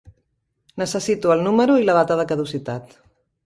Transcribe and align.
Necessito 0.83 1.35
el 1.37 1.45
número 1.49 1.77
i 1.85 1.87
la 1.91 1.97
data 2.01 2.21
de 2.23 2.29
caducitat. 2.33 3.01